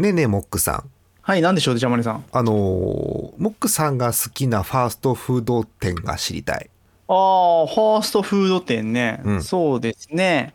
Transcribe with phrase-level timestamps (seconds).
[0.00, 2.24] ねえねえモックさんはい、なんでしょうね、ジャマネさん。
[2.32, 6.70] あのーモックさんが好きなファーストフード店が知りたい
[7.06, 9.20] ああ、ファーストフード店ね。
[9.24, 10.54] うんそうですね。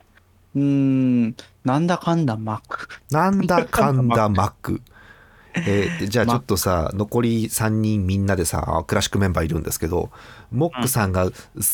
[0.56, 2.88] うーん、なんだかんだマック。
[3.12, 4.82] なんだかんだマック。
[5.56, 10.10] えーじゃあちょっとさ残り3人みんなでさクラシックメンバーいるんですけど
[10.52, 11.32] モックさんが好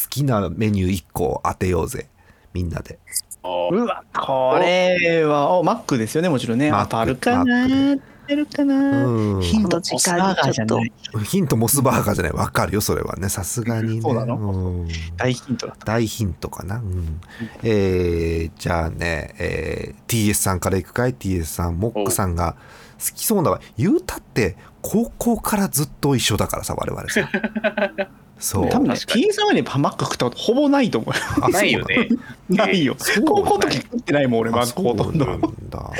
[0.09, 2.07] きなメニュー1個当てようぜ
[2.53, 6.69] みんなでおうわ、これは、おマックですよね、もちろんね。
[6.71, 9.41] 当たるかなマ当たるかな、うん。
[9.41, 10.91] ヒント、時間にモスバーガーじゃない。
[11.25, 12.33] ヒントモスバーガーじゃない。
[12.33, 13.29] わかるよそれはね。
[13.29, 14.01] さすがにね。
[14.01, 14.35] そうなの？
[14.37, 14.87] うん。
[15.17, 15.75] 大ヒントだ。
[15.83, 17.19] 大ヒントかな、うん。
[17.63, 22.55] えーじゃあね、えー TS さんからいくかい？TS さんモックさんが
[22.99, 27.27] 好きそうなのは言うたって高校からずっと一緒だからさ我々さ
[28.41, 31.11] そう多分ね、T さんはね、マック食ったことほぼないと思
[31.47, 32.07] うないよね。
[32.49, 32.95] ないよ。
[32.97, 35.25] そう高校の時食ってないもん、俺、マあックほとんど。
[35.25, 35.91] そうなんだ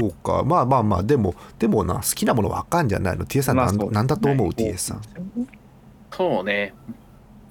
[0.00, 4.46] そうかまあまあまあでもでもな好きなものわかんじゃないの？TS さんなん,、なんだと思う？
[4.48, 5.00] はい TS さん
[6.12, 6.74] そうね。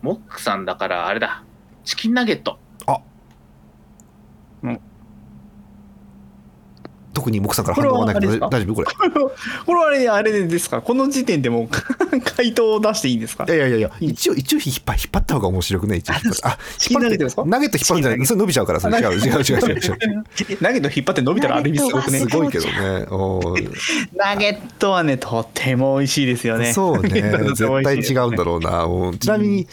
[0.04, 1.44] モックさんだからあれだ。
[1.84, 2.60] チキンナゲット。
[7.26, 8.76] 特にモックさんから反応はないけどこれは大丈夫？
[8.76, 8.88] これ。
[9.66, 10.82] これはあれ、あれですか？
[10.84, 11.68] この時点でもう
[12.38, 13.46] 回答を出していいんですか？
[13.48, 17.44] いやいやいや一応一応引っ張引っ張った方が面白くね一応引っ張ってあチキンナゲットですか？
[17.46, 18.26] ナゲット引っ張るんじゃない。
[18.28, 18.98] それ伸びちゃうからそれ。
[19.00, 20.58] 違う違う違う違う違う。
[20.62, 22.20] ナゲット引っ張って伸びたらある意味すごくね。
[22.20, 22.28] す。
[22.28, 22.72] ごいけどね。
[24.16, 26.74] ナゲットはね、とっても美味しいですよね。
[26.74, 27.22] そうね。
[27.56, 28.84] 絶対違うんだろうな。
[28.84, 29.68] う んちなみに、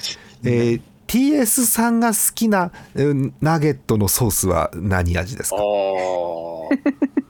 [0.44, 5.56] えー TS さんが好きなうんナゲットのソースは何味ですか？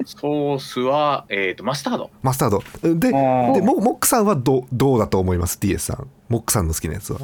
[0.05, 2.11] ソースは、えっ、と、マスタード。
[2.23, 2.63] マスタード。
[2.83, 3.63] でであー。
[3.63, 6.09] モモックさんはどどうだと思います？TS さん。
[6.29, 7.21] モックさんの好きなやつは？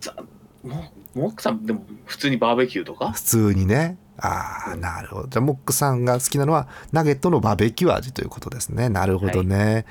[0.00, 0.14] さ
[0.62, 3.12] モモックさん、でも普通にバーベキューとか？
[3.12, 3.98] 普通にね。
[4.20, 5.28] ああなるほど。
[5.28, 8.88] じゃあモックさんが好きなのはナゲットのバーベキュー味ということですね。
[8.88, 9.86] なるほどね、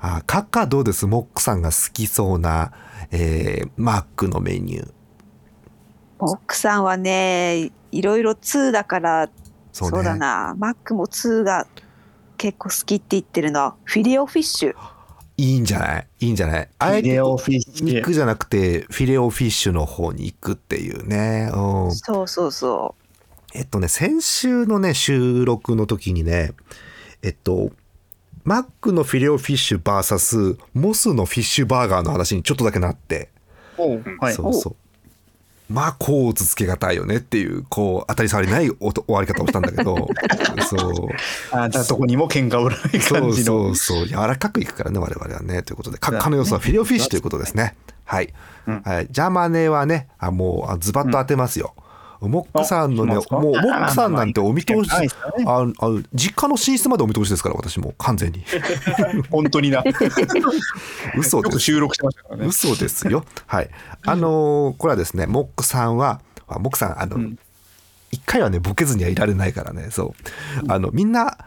[0.00, 1.06] あーカッカーどうです？
[1.06, 2.72] モックさんが好きそうな、
[3.10, 4.92] えーマックのメニュー。
[6.18, 9.30] 奥さんはねいろいろ2だから
[9.72, 9.90] そね。
[9.90, 10.54] そううだな。
[10.58, 11.66] マックも2が
[12.36, 14.74] 結構好きって言ってるのフィレオフィッシュ。
[15.36, 16.06] いいんじゃない？
[16.20, 16.68] いいんじゃない？
[16.78, 17.94] あえてフィレオフィッシュ。
[17.94, 22.94] 肉じゃなくてフィレオフィッシュの方に行くっていうね、うん、そうそうそ
[23.54, 26.52] えっとね先週のね収録の時にね
[27.22, 27.70] えっと
[28.44, 33.30] マックのフィレオフィッシュ VS モスのフィッシュバーガーの話にちょっとだけなって、
[33.76, 34.34] はい。
[34.34, 34.76] そうそう
[35.70, 40.08] まあこうつつけがたいよねっていうこう当たり障りないおと終わり方をしたんだけど
[40.68, 41.08] そう。
[41.52, 43.44] あだどこにも喧嘩売らないそう感じの。
[43.44, 45.98] そうそう柔らかくいくからね我々はねということで。
[46.02, 47.76] そうだね閣下の要素はフィレオフィッシュということですね。
[48.04, 48.34] はい、
[48.66, 48.82] うん。
[48.84, 51.74] はい、ジャマネはねあもうあズバッと当てますよ、
[52.28, 55.66] モックさんのねもうモなんですかックさんなんてお見通しああ
[56.14, 58.44] 実家の寝室までお見通しですから私も完全に。
[59.30, 59.82] 本当にな。
[61.16, 61.58] 嘘です。
[61.60, 62.46] 収録してましたからね。
[62.46, 63.24] 嘘ですよ。
[63.46, 63.70] はい。
[64.04, 67.38] あのーこれはですねモックさんはあモックさんあの、うん。
[68.10, 69.88] 一回はねボケずにはいられないからね。
[69.90, 70.14] そ
[70.62, 70.72] う。
[70.72, 71.38] あのみんな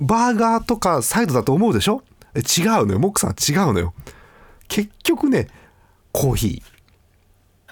[0.00, 2.02] バーガーとかサイドだと思うでしょ？
[2.34, 2.98] え違うのよ。
[2.98, 3.94] モックさんは違うのよ。
[4.68, 5.48] 結局ね
[6.12, 6.79] コーヒー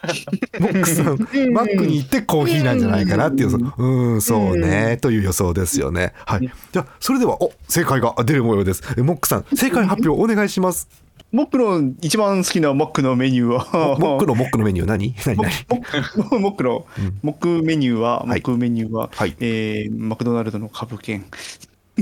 [0.61, 6.13] モックさんマックに行ってコーヒーなんじゃないかなっていうそううんそうねという予想ですよね。
[6.27, 6.51] はい。
[6.73, 8.83] じゃあそれではお正解が出る模様です。
[8.97, 10.89] えモックさん正解発表お願いします。
[11.31, 13.97] モックの一番好きなモックのメニューは。
[13.99, 15.15] モックのモックのメニュー何？
[15.27, 15.37] 何？
[15.37, 18.29] モ何ックモックのうんモックメニューは、い。
[18.29, 19.37] モックメニューは、はい。
[19.41, 21.27] えーマクドナルドの株券。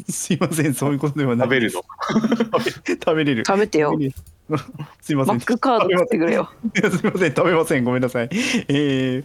[0.11, 1.49] すいません、そういうことではない。
[1.49, 1.83] 食べるの？
[2.89, 3.45] 食べれる。
[3.47, 3.99] 食べてよ
[5.01, 5.37] すいません。
[5.37, 7.85] マックカード取ってくれよすいません、食べません。
[7.85, 8.29] ごめんなさい。
[8.69, 9.25] え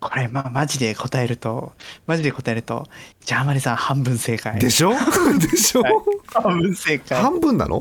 [0.00, 1.72] これ、ま、マジで答えると、
[2.06, 2.86] マジで答えると、
[3.24, 4.58] ジャーマリさん半分正解。
[4.58, 4.92] でしょ？
[5.38, 5.92] でしょ、はい
[6.32, 7.20] 半分正解。
[7.20, 7.80] 半分なの？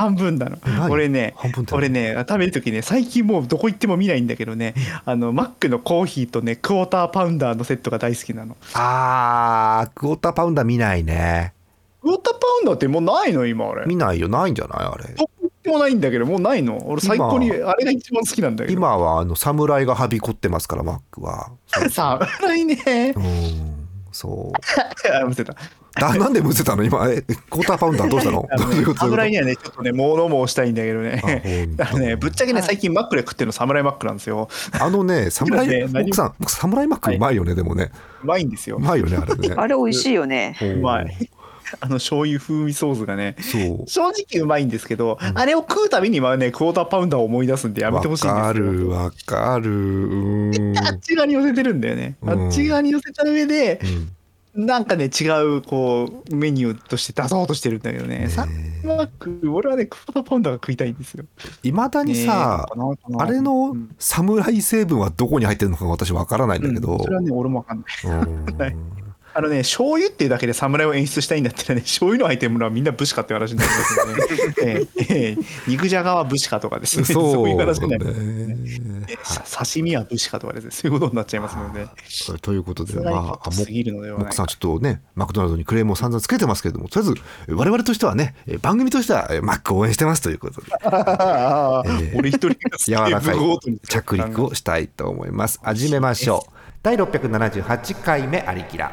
[0.00, 0.90] 半分なの何？
[0.90, 1.34] 俺ね、
[1.72, 4.74] 俺ね、食べるときね、最近もうどこ行っても見ないんだけどね、
[5.04, 8.56] あの、マックのコーヒーとね、クォーターパウンダーのセットが大好きなの。
[8.74, 11.52] あークォーターパウンダー見ないね
[12.02, 13.46] クォーターパウンダーってもうないの？
[13.46, 13.84] 今、あれ。
[13.86, 16.88] 見ないよないんじゃないあれどこ行ってもないんだけど、もうないの。
[16.88, 18.72] 俺最高に、あれが一番好きなんだけど。
[18.72, 21.50] 今はあの侍がはびこってますからマックは
[21.90, 23.20] さあ、ないねう。
[23.20, 25.54] んそうあ、むせた。
[25.94, 26.84] だなんでむせたの？
[26.84, 28.46] 今えクォーターパウンダーどうしたの？
[28.52, 29.00] あのねどういうこと？
[29.00, 31.68] 侍にはね、ちょっとね、物申したいんだけどあね。
[31.78, 32.68] あのね、ぶっちゃけね、はい。
[32.68, 34.48] 最近マックで食ってるの侍マックなんですよ。
[34.78, 36.06] あのね侍今ね何？
[36.08, 37.90] 奥さん僕侍マックうまいよねでもね。
[38.22, 38.76] うまいんですよ。
[38.76, 38.78] う。
[38.80, 39.54] まいよねあれね。
[39.58, 40.56] あれ美味しいよね。
[40.62, 41.30] ううまい。
[41.80, 43.88] あの醤油風味ソースがね、そう。
[43.88, 48.42] 正直うまいんですけど、あれを食うたびにはね、クォーターパウンダーを思い出すんでやめてほしいんですよ。
[48.42, 48.88] わかる。
[48.88, 52.16] わかるあっち側に寄せてるんだよね。
[52.22, 52.30] うん。
[52.46, 54.08] あっち側に寄せた上で、うん
[54.66, 58.28] なんかね違うこうメニューとして出そうとしてるんだけどね。
[58.28, 58.48] サン
[58.84, 61.24] マック俺はねクォーターパウンダーが食いたいんですよ。
[61.62, 62.66] いまだにさ、
[63.18, 63.94] あれのうん。
[63.98, 66.98] 侍成分はどこに入ってるのか私わからないんだけど、うん。
[67.00, 67.84] それはね俺もわかん
[68.58, 68.76] ない
[69.32, 75.36] あのね醤油っていうだけで侍を演出したいんだったらね醤油の入ってるものはみんな武士かって話になりますよね、ええええ。
[75.68, 76.98] 肉じゃがは武士かとかです。
[76.98, 77.04] ね。
[77.04, 78.04] そういう話になね
[79.06, 80.70] りますさ刺身は武士かとかですね。
[80.70, 82.40] そういうことになっちゃいますのではい。
[82.40, 84.32] ということでまあもっと過ぎるのでは。
[84.32, 90.66] さんちょっとねマクドナルドにクレームを散々つけてますけれどもとりあえずえ我々としてはねえ番組としてはえマックを応援してますということで。
[90.82, 92.54] ええ俺一人が
[93.06, 93.36] 柔らかい
[93.88, 95.60] 着陸をしたいと思います。
[95.62, 98.90] 始めましょう第678回目ありきら。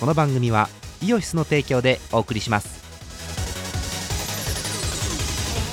[0.00, 0.70] この番組は
[1.02, 2.80] イオシスの提供でお送りします。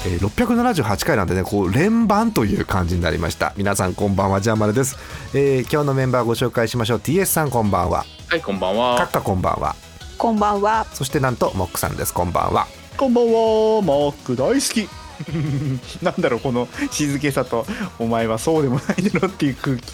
[0.05, 3.53] えー678回なんでねこう連番という感じになりました。
[3.55, 4.97] 皆さんこんばんはジャーマネです、
[5.33, 6.97] えー今日のメンバーご紹介しましょう。
[6.97, 8.03] TS さんこんばんは。
[8.27, 9.07] はい、こんばんカッは。
[9.07, 9.77] カこんばんは。
[10.17, 10.85] こんばんは。
[10.91, 12.13] そしてなんとモックさんです。
[12.13, 14.89] こんばんはこんばんはマック大好き。
[16.03, 17.65] なんだろうこの静けさと
[17.99, 19.93] お前はそうでもないだろっていう空気。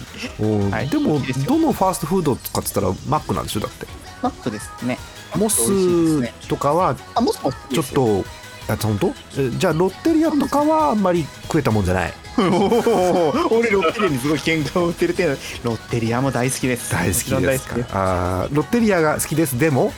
[0.72, 0.90] はい。
[0.90, 3.60] でもどのファーストフードかっつったらマックなんでしょ？
[3.60, 3.88] だって。
[4.22, 4.98] マックですね。
[5.36, 8.24] モスとかはちょっと
[8.70, 9.14] あ本当？
[9.38, 12.14] えじゃあロッテリアとかはあんまり食えたもんじゃない？
[12.38, 16.92] 俺ロッテリアにすごい喧嘩を売ってる程度ロッテリアも大好きです。
[16.92, 17.70] 大好きです。
[17.92, 19.58] あーロッテリアが好きです。
[19.60, 19.92] でも？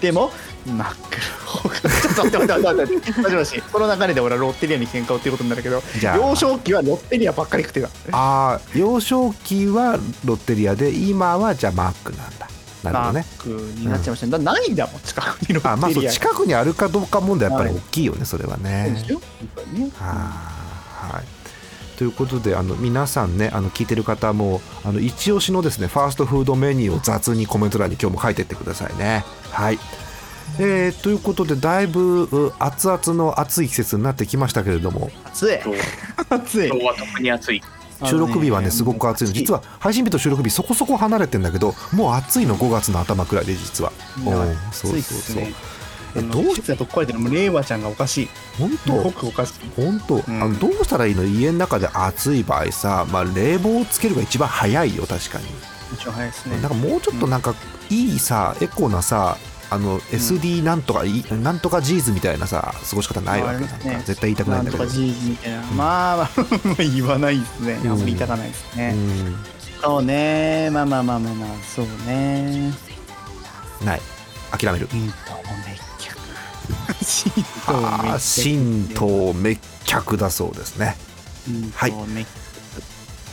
[0.00, 0.30] でも
[0.68, 3.20] マックの方がちょっと待って待って待って待って。
[3.20, 6.16] 待って待ってこの流れで俺はロッテリアに喧嘩を売ってることになるけどじゃあ。
[6.16, 7.88] 幼少期はロッテリアばっかり食ってた。
[8.12, 12.48] あー幼少期はロッテリアで今はじゃあマックなんだ。
[12.84, 13.24] なるほマどね。
[13.38, 17.78] ックになっちゃいましたね、だないんだもん近くにロあまあそうッテリア近くにあるかどうか問題やっぱりはい。
[17.78, 19.20] 大きいよねそれはそうねですよ。
[19.96, 20.14] は
[21.12, 21.16] い。
[21.16, 21.24] はい。
[21.98, 29.24] ということであの皆さんねあの聞いてる方もあの一押しのですねファーストフードメニューを雑にコメント欄に今日も書いてってくださいね。
[29.50, 29.78] はい
[30.58, 35.10] えー、ということでだいぶう熱々の暑い季節になってきましたけれども。
[35.24, 35.58] 暑い。
[35.64, 35.74] 今
[36.36, 36.70] 暑い。
[36.70, 37.62] 日は特に暑い。
[38.04, 39.24] 収録日はねすごく暑い。
[39.24, 43.92] の実は配信日と収録日そこそこ離れてんだけどもう暑いの5月の頭くらいで実は。
[44.18, 44.24] うん
[44.72, 45.42] そうそうそう。
[45.42, 45.52] え
[46.16, 48.28] えどうどうしてだと壊れてるの令和ちゃんがおかしい。
[48.58, 49.52] 本す当ごくおかしい。
[49.76, 50.22] 本当、ん。
[50.42, 51.24] あのどうしたらいいの？
[51.24, 55.50] 家の中で暑い場合さ、まあ、冷房をつけるが一番早いよ確かに、も
[55.98, 56.60] ちろん早いですね。
[56.60, 57.54] なんかもうちょっとなんか
[57.90, 59.36] いいさエコなさ
[59.70, 63.76] あの SD なんとかい、なんとかジーズみたいなさ過ごし方ないわけなんか。
[63.84, 64.02] ね。
[64.06, 64.84] 絶対言いたくないんだけど。
[64.84, 66.22] なんとかジーズみたいな、まあま
[66.72, 67.78] あ 言わないですね。
[67.82, 69.36] あんまり言いたかないですね、うん。
[69.82, 70.70] そうね。
[70.70, 72.72] まあまあまあまあまあそうね。
[73.84, 74.00] ない。
[74.50, 74.88] 諦める。
[74.92, 75.78] ヒントも滅
[78.08, 80.96] 却神道滅却だそうですね。
[81.74, 81.92] はい。
[81.92, 82.26] ね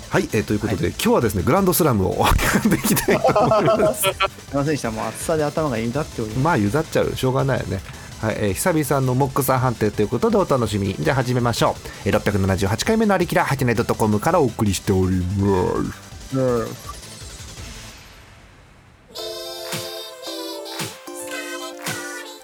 [0.09, 2.25] はい、えーということで、今日はですねグランドスラムを や
[2.59, 4.01] っていきたいと思います。
[4.03, 4.11] すい
[4.55, 4.91] ませんでした。
[4.91, 7.13] もう暑さで頭がゆだっておりまあゆだっちゃう。
[7.15, 7.81] しょうがないよね。
[8.21, 15.23] はい、えー久々のモックさん判定ということでお楽しみにじゃあ始めましょう、えー678回目のありきらはちね .com からお送りしておりま
[16.33, 16.95] す。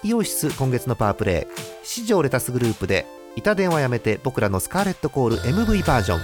[0.04, 1.62] イオシス今月のパワープレイ。
[1.84, 3.06] 四条レタスグループで
[3.36, 6.22] 「板電話やめて僕らのスカーレットコール MV バージョン」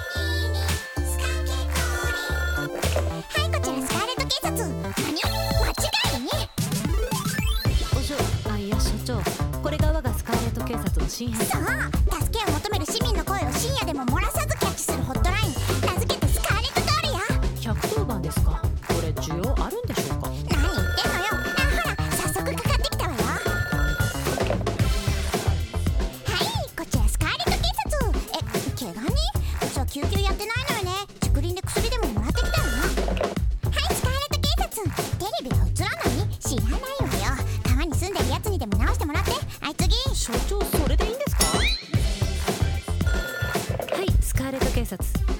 [44.87, 44.97] 察。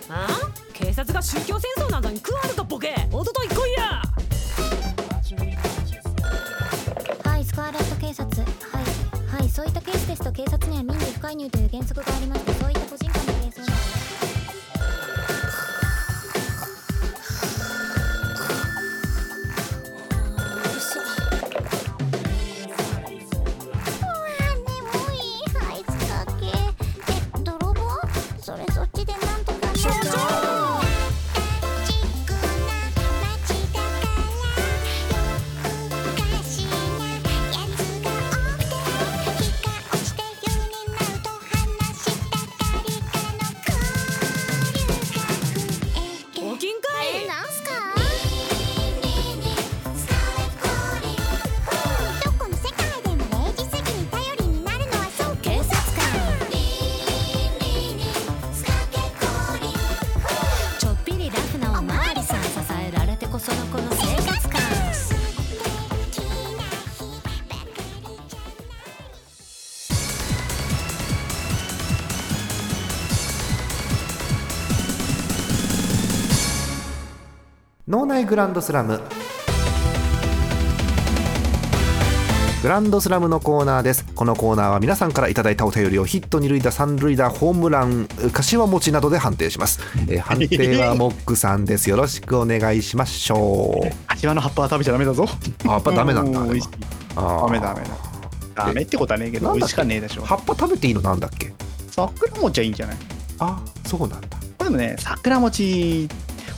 [0.10, 0.28] あ？
[0.30, 2.94] あ警察が宗教戦争などに加わるかボケ。
[3.12, 4.02] おととい来いや
[7.24, 8.44] はい、スカーレット警察。
[8.44, 8.48] は
[8.82, 12.77] い、はい、そういったケースですと警察には民事不介入という原則がありまして、そうい
[77.88, 79.00] 脳内グランドスラム。
[82.62, 84.06] グランドスラムのコーナーです。
[84.14, 89.80] このコーナーは皆さんからいただいたお便りをヒット二塁打三塁打ホームラン柏餅などで判定します、
[90.10, 91.90] えー 判定はモックさんです。
[91.90, 93.96] よろしくお願いしましょう。
[94.08, 95.26] 柏の葉っぱは食べちゃダメだぞ。
[95.66, 97.74] あやっぱダメなんだダメダメだ。
[98.56, 101.54] ダメってことはねえけど美味しかねえでしょ葉っぱ食べていいのなんだっけ？
[101.92, 102.98] 桜餅はいいんじゃない？
[103.40, 104.28] あそうなんだ。
[104.58, 106.10] でもね桜餅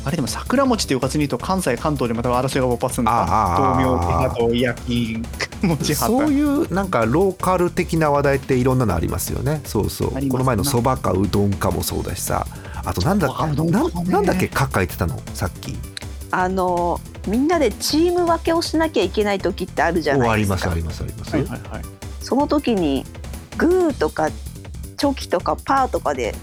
[0.05, 9.61] あれでも桜餅っていうかつに言うと関西関東でまた争いが勃発するんだああ豆苗派と焼きそうというなんかローカル的な話題っていろんなのありますよね。
[9.65, 10.11] そうそう。
[10.29, 12.47] この前のそばかうどんかもそうだしさ。
[12.85, 14.11] あとなんだあうどんなかね。
[14.11, 15.19] なんだっけ書書いてたの？
[15.33, 15.77] さっき。
[16.31, 20.73] あのみんなでチーム分けをしなきゃいけない時ってあるじゃないですか。
[20.73, 21.83] りますありますあります、はいはいはい。
[22.21, 23.05] その時に
[23.57, 26.35] グーとかチョキとかパーとかで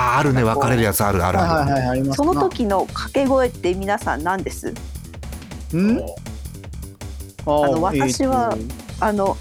[0.00, 4.70] ああるね分かれるやつあるあるある、はいはいはいその時の掛け声って皆さん何です？
[4.70, 4.74] ん？
[5.98, 6.02] あ
[7.46, 9.36] あの私はえーあの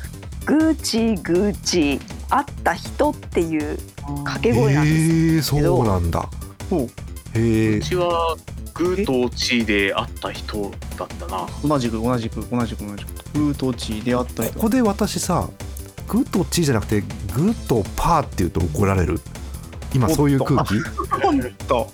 [0.45, 6.27] グーチーグーチー会った人っていうと掛け声なんですへえそうなんだ。
[6.69, 6.89] ほう。
[7.37, 8.35] へえうちは
[8.73, 11.47] グーとチーで会った人だったな。
[11.63, 13.09] 同じく同じく同じく同じく。
[13.33, 14.53] グーとチーであった人。
[14.53, 15.49] ここで私さ
[16.07, 19.19] グーとチーじゃなくてグーとパーって言うと怒られる？
[19.93, 20.75] 今そういう空気？
[21.21, 21.89] ほんと。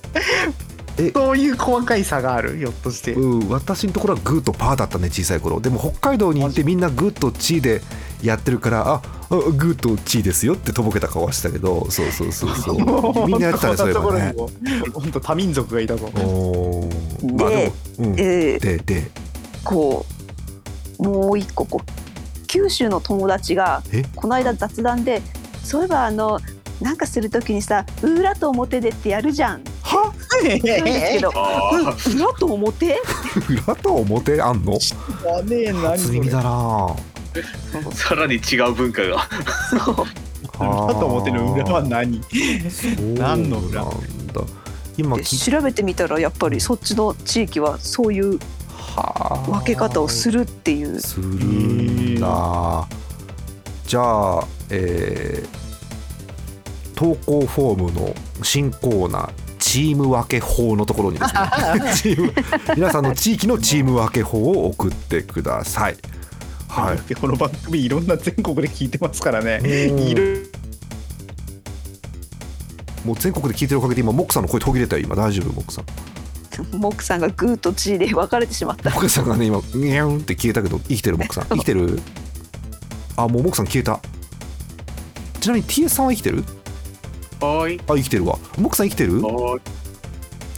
[0.97, 1.11] え？
[1.11, 3.13] そういう細かい差があるひょっとして。
[3.13, 5.59] うん、私のところはグーとパーだったね小さい頃。
[5.59, 7.81] でも北海道に行ってみんなグーとチーで
[8.21, 12.75] やってるからああグーとチーですよってとぼけた顔はしたけどそうそうそうそう。
[13.27, 14.35] みんなやってたねそういえばね。
[14.93, 16.11] 本当多民族がいたぞ。
[16.15, 17.39] おー。
[17.39, 19.11] まあでも、うん、でえーで。
[19.63, 20.05] こ
[20.99, 24.03] うもう一個こう九州の友達がえ？
[24.15, 25.21] この間雑談で
[25.63, 26.39] そういえばあの
[26.81, 29.63] なんかするときにさ裏と表でってやるじゃん。
[29.83, 30.13] は？
[30.33, 30.63] なんです
[31.13, 32.99] けど あうん裏と表？
[33.49, 34.77] 裏と表あんの？
[35.37, 36.49] あねえ何初耳だな。
[36.89, 36.95] あ、
[37.95, 39.27] さらに違う文化が。
[39.69, 39.95] そう
[40.59, 42.21] 裏と表の裏は何？
[43.17, 44.41] 何の裏なんだ。
[44.97, 48.37] 今調べてみたらやっぱりそっちの地域はそういう
[48.69, 50.99] は分け方をするっていう。
[50.99, 52.87] するんだ。
[53.87, 55.62] じゃあ、えー
[56.95, 61.41] 投稿フォームの新コーナーチーム分け法のところにですね。
[61.95, 62.33] チーム
[62.75, 65.97] 皆さんの地域のチーム分け法を送ってください。
[66.67, 69.59] はい、でこの番組いろんな全国で聞いてますからね。
[69.63, 69.99] うん。
[69.99, 70.51] いる
[73.05, 75.15] もう全国で聞いてるおかげで今モックさんの声途切れたよ今。
[75.15, 75.85] 大丈夫モックさん。
[76.77, 78.89] モックさんがグーとチーで分かれてしまった。
[78.89, 81.45] モックさんがね今ニャンって消えたけど生きてるモックさん。
[81.55, 82.01] 生きてる？
[83.15, 83.99] あもうモックさん消えた。
[85.39, 86.43] ちなみに TS さんは生きてる？
[87.43, 87.81] はーい。
[87.87, 88.37] あ生きてるわ。
[88.57, 89.21] モックさん生きてる？
[89.21, 89.61] はーい。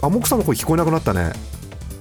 [0.02, 1.32] あモックさんの声聞こえなくなったね。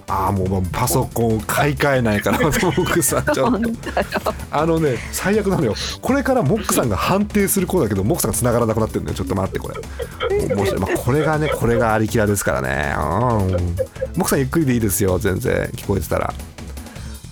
[0.07, 4.33] あーもうパソコン買い替えないから モックさんちょっと。
[4.51, 5.73] あのね最悪なのよ。
[6.01, 9.15] これからモックさんが判定する子だけどモックさんが繋がらなくなってるのよ。
[9.15, 9.75] ちょっと待ってこれ。
[10.55, 12.93] もし、まあ、これがねこれがありきらですからね。
[12.95, 13.01] うん。
[13.01, 15.71] モックさんゆっくりでいいですよ全然。
[15.75, 16.33] 聞こえてたら。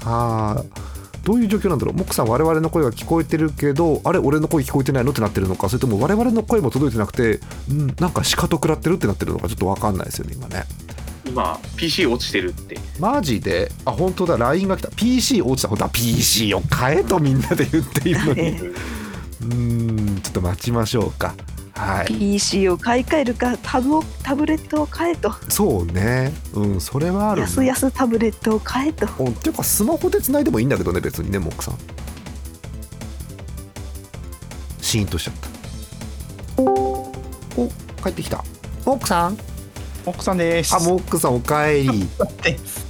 [0.05, 0.82] あー
[1.23, 1.95] どういう状況なんだろう？
[1.95, 5.69] モックさん我々の声が聞こえてるけどあれ俺の声聞こえてないのってなってるのか？
[5.69, 7.39] それとも我々の声も届いてなくて
[7.73, 9.47] んなんか鹿と食らってるってなってるのか？
[9.47, 10.65] ちょっと分かんないですよね今ね。
[11.25, 12.77] 今、PC 落ちてるって。
[12.99, 13.71] マジで？
[13.85, 14.37] あ本当だ。
[14.37, 14.89] LINE が来た。
[14.89, 15.69] PC 落ちた。
[15.69, 18.41] 本当は PC を変えとみんなで言っているのに。
[18.41, 18.51] え
[19.41, 21.33] うーんちょっと待ちましょうか
[21.73, 22.07] はい。
[22.07, 25.33] PC を買い替えるかタブをタブレットを買えと。
[25.49, 26.31] そうね。
[26.53, 27.47] うんそれはあるね。
[27.65, 29.07] 安々タブレットを買えと。
[29.19, 31.77] うんっていうかスマホで繋いでもいいんだけどね別にねモックさん。
[34.81, 35.33] シーンとしちゃっ
[36.55, 36.61] た。
[36.61, 37.11] お
[38.03, 38.43] 帰ってきた。
[38.85, 39.37] モックさん。
[40.05, 40.75] 奥さんです。
[40.75, 42.01] あモックさんおかえり。
[42.01, 42.07] い
[42.43, 42.82] です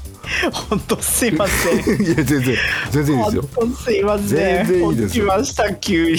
[0.51, 1.77] 本当すいません。
[2.05, 2.55] や全然
[2.91, 3.49] 全然いいですよ。
[3.55, 4.27] 本当すいません。
[4.27, 5.25] 全然いいですよ。
[5.25, 6.17] 落ちました急に。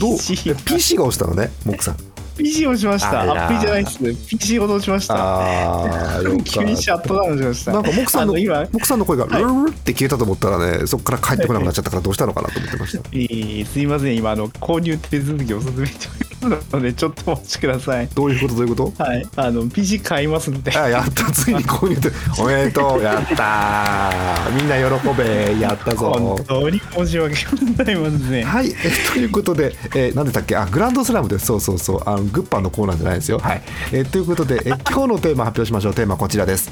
[0.00, 0.18] どう
[0.64, 1.96] ？PC が押したのねモックさん。
[2.36, 3.44] PC 押しました。
[3.44, 6.20] アプリじゃないです PC ごと押しました。
[6.44, 7.72] 急にシャットダウンしました。
[7.72, 9.42] なんかモクさんの今モクさんの声がルはい。
[9.44, 13.04] ルルって消えたと思ったらね、そこから帰ってこなくなっちゃったからどうしたのかなと思ってました。
[13.12, 14.16] えー、すいません。
[14.16, 15.92] 今あの購入手続きを進めて。
[15.92, 18.08] おりますのでちょっとお待ちください。
[18.08, 18.54] どういうこと？
[18.54, 19.02] どういうこと？
[19.02, 19.26] はい。
[19.36, 20.76] あの PC 買いますので。
[20.76, 21.30] あやった。
[21.32, 22.10] ついに購入で。
[22.38, 23.02] おめでとう。
[23.02, 24.10] やった。
[24.48, 25.58] ーみんな喜べ。
[25.60, 26.12] やったぞ。
[26.12, 26.44] 本。
[26.46, 27.34] 当に申し訳
[27.76, 28.44] ございません。
[28.44, 28.72] はい、え
[29.12, 30.56] ということで、えー、何でしたっけ？
[30.56, 31.46] あグランドスラムです。
[31.46, 32.02] そうそうそう。
[32.06, 33.38] あのグッパンのコーナーじゃないですよ。
[33.38, 35.94] はい、えーということで、えー今日のテーマ発表しましょう。
[35.94, 36.70] テーマはこちらです。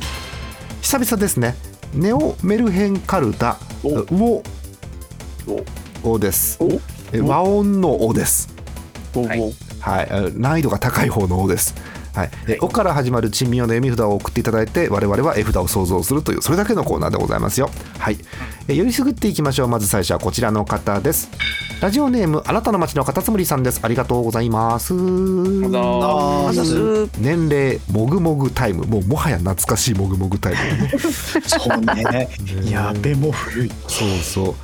[0.80, 1.54] 久々ですね。
[1.94, 3.58] ネオメルヘンカルタ。
[3.82, 4.00] お。
[4.00, 4.42] ウオ。
[6.04, 6.18] お。
[6.18, 6.58] です。
[6.60, 6.66] お。
[7.12, 8.48] えー和音のおです。
[8.50, 8.51] お
[9.80, 10.32] はい。
[10.34, 11.74] 難易度が高い方の「お」です。
[12.14, 17.70] はい、えおから始まる珍味用の読み札を送っていただいて我々は絵札を想像するというそれだけのコーナーでございますよ。
[17.98, 18.18] はい、
[18.68, 19.68] えよりすぐっていきましょう。
[19.68, 21.30] まず最初はこちらの方です。
[21.80, 23.80] ラジオネームあなたの街のカタツムリさんです。
[23.82, 24.92] ありがとうございます。
[27.18, 28.84] 年齢もぐもぐタイム。
[28.84, 30.58] もうもはや懐かしいもぐもぐタイム。
[31.00, 32.28] そうね。
[32.70, 33.72] やべも古い。
[33.88, 34.54] そうそう。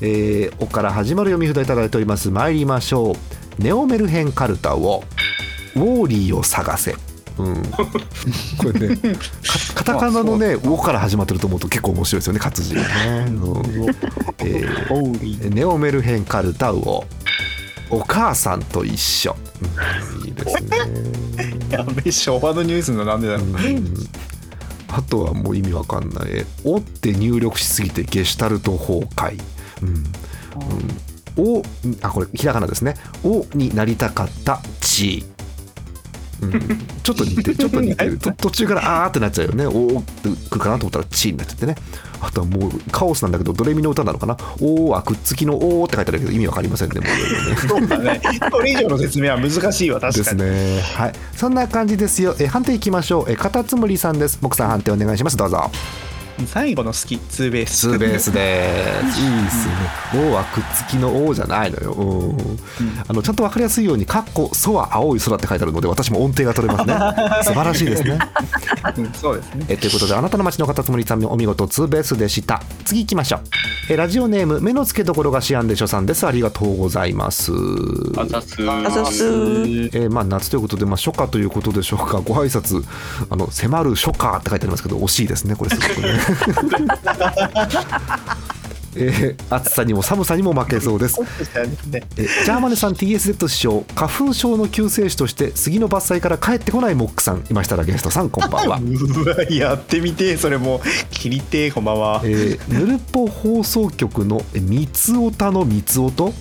[0.00, 2.30] えー、おから始まる読み札いただいております。
[2.30, 5.04] 参りましょうネオメルヘンカルタを
[5.74, 6.94] ウォーリーを探せ。
[7.38, 7.62] うん、
[8.56, 13.90] これねかカタカナのね「お」から始まってると思うと結構面白いですよね活字がね、うん。
[14.38, 15.54] えー。
[15.54, 17.04] ネオメルヘンカルタウを
[17.90, 20.26] お母さんと一緒、うん。
[20.26, 20.78] いいですね、
[21.70, 23.46] やべ昭和のニュースのなんでだろう。
[23.46, 24.08] うん。
[24.88, 29.38] あとはもう意味わかんない「お」って入力しすぎてゲシュタルト崩壊。
[29.82, 30.04] うん、うん、
[31.36, 31.62] お
[32.02, 35.24] あこれひらがなですね「お」になりたかった「ち」
[36.42, 36.50] うん、
[37.02, 37.56] ちょっと似てる。
[37.56, 38.18] ちょっと似てる。
[38.18, 39.66] と途中からあーってなっちゃうよね。
[39.66, 41.76] おーってくるかなと思ったらチーになっちゃってね。
[42.20, 44.36] あとはもうカオスなんだけどドレミの歌なのかな。
[44.60, 47.00] おーはくっつきのおーって書いてあるけど意味わかりませんね。
[47.00, 48.20] もうねそうだね。
[48.52, 50.50] これ以上の説明は難しいわ、です確かに。
[50.50, 50.80] ね。
[50.80, 51.12] はい。
[51.34, 52.34] そんな感じですよ。
[52.38, 53.30] え判定いきましょう。
[53.30, 54.38] えカタツムリさんです。
[54.40, 55.36] 僕さん判定お願いします。
[55.36, 55.70] どうぞ
[56.46, 57.78] 最後の好き、ツーベース。
[57.78, 58.68] ツーベースで
[59.12, 59.20] す。
[59.22, 59.74] いいですね。
[60.14, 61.92] O はくっつきの O じゃないのよ。
[61.92, 62.58] うん
[63.08, 66.94] あのちゃんとわかりやすいように、かっこ、そは青い空って書いてあるので、私も音程が取れますね。
[67.44, 68.18] 素晴らしいですね。
[68.96, 69.64] うんそうですね。
[69.68, 72.60] えということで、あなたの街の方つむりさんお見事ツーベースでした。
[72.84, 73.40] 次行きましょう。
[73.88, 76.26] えラジオネーム、目の付けどころがシアンでしょさんです。
[76.26, 77.52] ありがとうございます。
[78.16, 82.84] あざすあざすえーまあ、夏ということで、まあ、初夏ということでしょうかご挨拶
[83.30, 86.18] あの迫る初夏って書いてありますけど惜しいですねこれすごくね
[88.98, 91.20] えー暑さにも寒さにも負けそうです。
[91.20, 91.26] え
[92.44, 98.80] ジャーマネさん TSZ 師匠花粉症の救世主として杉の伐採から帰ってこないモックさんいましたらゲストさんこんばんは。
[99.50, 102.20] やってみて、それもう、切りてえ、こんばんは。
[102.24, 106.32] えー、ヌルポ放送局のえ三つおたの三つおと、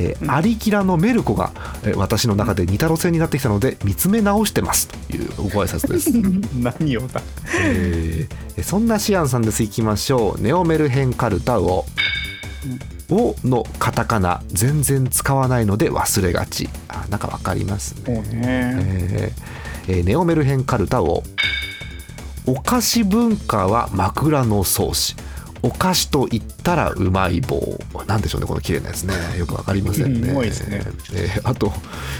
[0.00, 1.52] えーアリキラのメルコが、
[1.84, 4.88] えー私の中で似た路線になってきたので見つめ直してます。
[4.88, 6.10] というご挨拶です、
[6.58, 7.20] 何をだ。
[7.62, 9.62] えーそんなシアンさんです。
[9.62, 10.42] いきましょう。
[10.42, 11.86] ネオメルヘンカルタを
[13.10, 16.68] 「を」のカタカナ全然使わないので忘れがち。
[16.88, 18.14] あなんかわかりますね。
[18.14, 18.22] ね。
[18.32, 21.22] えーえーネオメルヘンカルタを
[22.46, 25.16] お菓子文化は枕草子
[25.62, 27.60] お菓子と言ったらうまい棒。
[28.06, 29.14] なんでしょうねこの綺麗なやつね。
[29.38, 30.32] よくわかりませんね。
[30.32, 30.82] ういですね。
[31.12, 31.72] えーあと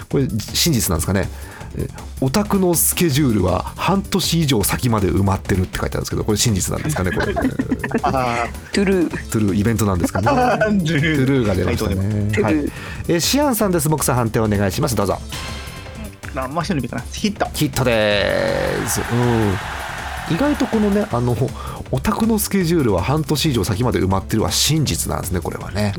[0.08, 1.28] これ真実なんですかね。
[1.76, 1.90] えー
[2.22, 7.32] お宅のスケジュールは半年以上先まで埋まってるって書いてあるんですけどこれ真実なんですかねこれ。
[7.32, 7.40] ト
[8.02, 9.10] あトゥルー。
[9.10, 10.26] ゥルーイベントなんですかね。
[10.28, 12.54] トゥルルーが出ましたね、はい。
[13.08, 13.88] えーシアンさんです。
[13.88, 14.94] 僕さん判定お願いします。
[14.94, 15.14] どうぞ。
[15.14, 15.20] も
[16.34, 17.02] 何マシュルビかな。
[17.12, 17.46] ヒット。
[17.54, 21.34] ヒットです、うん、意外とこのねあの
[21.92, 25.92] オタクのスケジュールは半年以上先まで埋まってるは真実なんですねこれはね。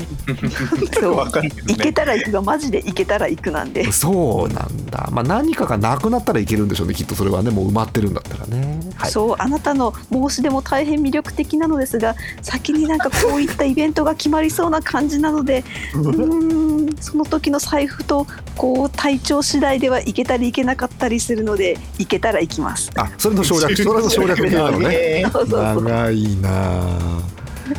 [1.00, 1.16] そう。
[1.68, 3.90] 行けたら行くがマジで行けたら行くなんで。
[3.92, 5.08] そうなんだ。
[5.12, 7.50] まあ何かがなくなったらいけるんでしょうねきっとそれはね。
[7.50, 8.80] もう埋まってるんだったらね。
[8.94, 9.10] はい。
[9.10, 18.26] そうあなたの申し出も大変魅力的なのですが先になんかこういったイベントが決まりそうな感じなのでうーんその時の財布と
[18.56, 22.90] こう体調次第では行けたり行けなかったりするので行けたら行きます。
[22.96, 23.76] あそれの省略。
[23.82, 25.22] それの省略なのね。
[25.22, 26.50] 長いな。
[26.50, 27.22] あ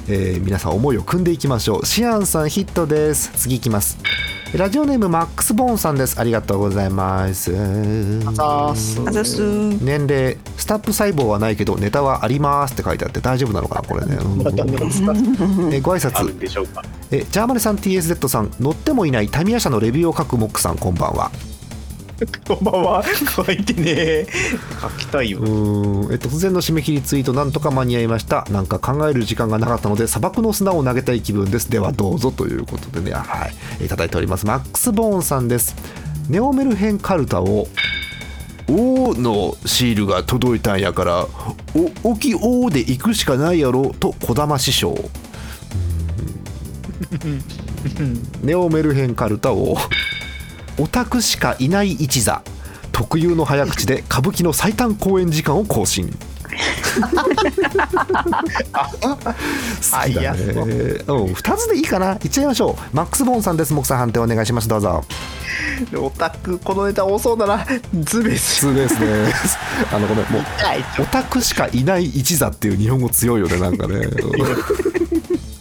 [0.07, 1.85] えー皆さん思いを組んでいきましょう。
[1.85, 3.31] シアンさんヒットです。
[3.35, 3.97] 次いきます
[4.55, 6.19] ラジオネームマックス・ボーンさんです。
[6.19, 7.49] ありがとうございます。
[9.83, 14.13] 年齢スタップ細胞はないけどネタはありますって書いてあって大丈夫なのかなこれね、
[15.75, 16.31] えご挨拶。
[16.31, 16.83] んでしょうか。
[17.09, 21.31] えジャーマネさん TSZ さん乗ってもいないタミヤ社のレビューを書くモックさんこんばんは
[22.47, 23.03] こんばんは。
[23.35, 24.27] 書いてね。
[24.81, 25.39] 書きたいよ。
[25.39, 25.43] う。
[25.43, 26.13] ーん。
[26.13, 28.45] え突然の締め切りツイートなんとか間に合いました。
[28.49, 31.69] なんか考える時間がなかったので砂漠の砂を投げたい気分です。
[31.69, 33.13] ではどうぞということでね。
[33.15, 33.49] は
[33.81, 33.85] い。
[33.85, 34.45] いただいております。
[34.45, 35.75] マックス・ボーンさんです。
[36.29, 37.67] ネオメルヘンカルタを
[38.69, 41.27] 「O」のシールが届いたんやから
[41.75, 44.95] 「お大きい O」で行くしかないやろと児玉師匠。
[48.41, 49.77] ネオメルヘンカルタを
[50.79, 52.41] オタクしかいない一座
[52.91, 57.33] 特有の早口で歌舞伎の最短公演時間を更新好きだね、
[59.93, 65.03] あいやそうん、2つでいいかないっちゃいましょうマックス・ボーンさんです木さん判定お願いしますどうぞ
[65.95, 67.65] オタク、このネタ多そうだな。
[68.01, 68.59] ズベス。
[68.61, 69.57] ツーベスです
[69.91, 70.41] あのごめんもう。
[71.01, 74.05] オタクしかいない一座っていう日本語強いよねなんかね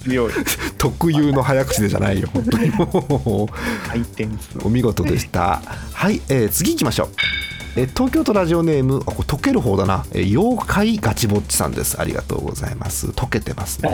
[0.02, 0.32] 強い。
[0.78, 4.58] 特有の早口でじゃないよ本当にもう回転数。
[4.64, 5.62] お見事でした
[5.92, 7.08] はい、えー次行きましょう
[7.74, 13.88] え東京都ラジオネームあこれ溶ける方だな、え妖怪ガチぼっちさんですありがとうございます溶けてますね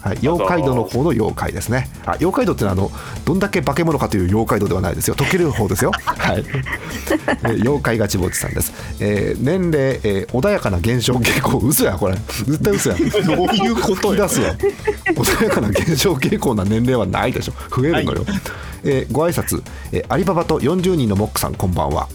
[0.00, 1.88] はい、妖怪道の方の妖怪ですね。
[2.06, 2.90] あ、妖怪道ってのはあの
[3.24, 5.16] どんだけ化け物かという妖怪道ではないですよ。
[5.16, 5.90] 溶ける方ですよ。
[6.04, 6.38] はい。
[6.38, 8.72] えー妖怪ガチぼっちさんです。
[9.00, 12.14] えー年齢、えー穏やかな減少傾向、嘘やこれ。
[12.46, 12.96] 絶対嘘や。
[12.96, 14.54] どういうことよ吹き出すわ。
[15.16, 17.52] 穏やかな減少傾向な年齢はないでしょ。
[17.74, 18.24] 増えるのよ。
[18.84, 19.62] えーご挨拶、
[19.92, 22.08] えーアリババと40人のモックさんこんばんは。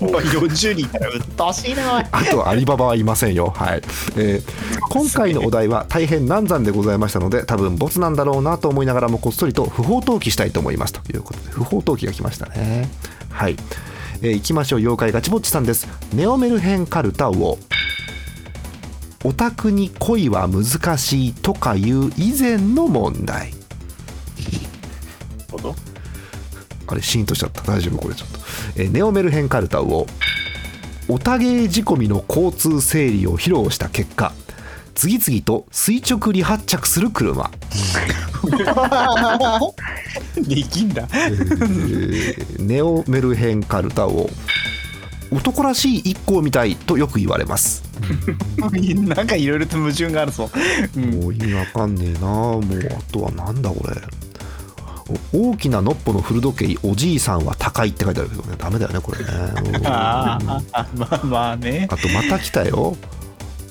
[0.00, 3.52] お前40人いたらうっとうしいなあとアリババはいませんよ。
[3.56, 3.82] はい。
[4.16, 12.88] えー今回のお題は大変難産でございましたので、多分ボツなんだろうなと思いながらもこっそりと不法投棄したいと思いますということで、不法投棄が来ましたね。
[13.30, 13.56] はい。
[14.22, 14.78] えー行きましょう。
[14.80, 15.86] 妖怪ガチぼっちさんです。
[16.12, 17.58] ネオメルヘンカルタを。
[19.22, 23.52] オタクに恋は難しいとかいう以前の問題。
[26.90, 27.62] あれシーンとしちゃった。
[27.62, 28.38] 大丈夫これちょっと、
[28.76, 30.06] えーネオメルヘンカルタを
[31.08, 34.32] オタゲー仕込みの交通整理を披露した結果
[34.94, 37.50] 次々と垂直離発着する車、
[40.36, 41.08] できんだ。
[41.12, 44.28] えーネオメルヘンカルタを
[45.32, 47.82] 男らしい一行みたいとよく言われます。
[49.06, 50.50] なんかいろいろと矛盾があるぞ、
[50.96, 52.28] うん、もう意味わかんねえな。
[52.28, 52.62] もう
[52.98, 53.94] あとはなんだこれ。
[53.94, 54.19] お
[55.32, 58.54] 大きなのっぽの古時計おじいさんは高いって書いてあるけどね。
[58.58, 59.24] ダメだよねこれね。
[59.78, 59.86] うん。
[59.86, 60.38] あ
[60.72, 61.88] あまあまあね。
[61.90, 62.96] あとまた来たよ。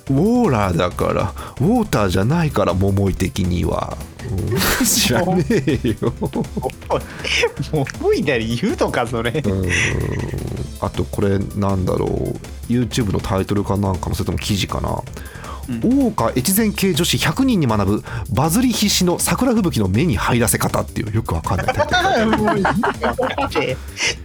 [0.09, 3.95] ウォーラーだからウォーターじゃないから桃井的には、
[4.31, 4.33] う
[4.83, 4.85] ん。
[4.85, 6.11] 知らねえよ、
[8.01, 9.31] もういなり言うとかそれ。
[9.31, 9.69] うん、
[10.81, 12.09] あとこれなんだろう。
[12.71, 15.01] YouTube のタイトルかなんかのそれとも記事かな、
[15.83, 21.75] 大岡越前系女子100人に学ぶバズり必至の桜吹雪の目に入らせ方っていうよくわかんない。
[21.75, 22.69] タイトルもういいよ。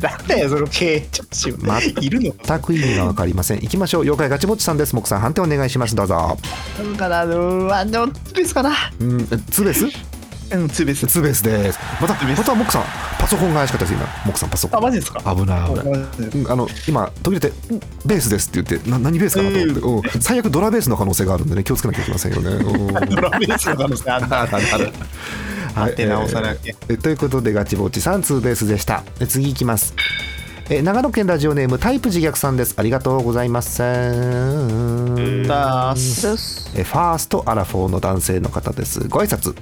[0.01, 1.53] なんだよその経営女子。
[1.67, 2.35] まいるの？
[2.45, 3.61] 全く意味がわかりません。
[3.61, 4.01] 行きましょう。
[4.03, 4.95] 妖怪ガチぼっちさんです。
[4.97, 5.95] 木さん判定お願いします。
[5.95, 6.39] どうぞ。
[6.79, 8.73] なんかなあのツベスかな？
[9.01, 10.14] うんツーベース？
[10.53, 11.07] うんツベス。
[11.07, 11.73] ツーベースで。
[11.73, 12.83] すまたまたモクさん
[13.19, 14.07] パソコンが怪しかったです今。
[14.27, 14.79] モクさんパソコン。
[14.79, 15.21] あマジですか？
[15.35, 15.87] 危ない危ない。
[15.87, 17.53] うんあの今途切れてん
[18.05, 19.57] 「ベースです」って言ってな何ベースかなと
[19.89, 20.21] 思って、うん。
[20.21, 22.51] 最悪ドラベースの可能性があるんでね気をつけなきゃいけませんよね。
[22.51, 22.61] う。
[22.61, 24.43] ん ドラベースの可能性あんだ。
[24.43, 24.93] あるある
[25.75, 26.75] はい手直さなきゃ。
[26.89, 29.03] えーということでガチボッチさんツーベースでした。
[29.21, 29.95] え次いきます。
[30.71, 32.73] え長野県ラジオネームタイプ自虐さんです。
[32.79, 35.45] ありがとうございますだー
[36.85, 39.01] ファーストアラフォーの男性の方です。
[39.09, 39.55] ご挨拶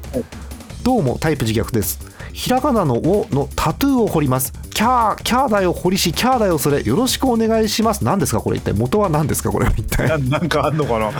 [0.82, 2.00] どうもタイプ自虐です。
[2.32, 4.52] ひらがなの「お」のタトゥーを彫ります。
[4.70, 8.04] キャーキャーだよ彫りしキャーだよそれよろしくお願いします。
[8.04, 8.72] 何ですかこれ一体？
[8.74, 10.08] 元は何ですかこれは一体？
[10.08, 11.06] な なんかあんのかな？
[11.06, 11.12] わ